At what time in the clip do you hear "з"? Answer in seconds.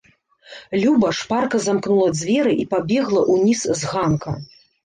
3.83-3.93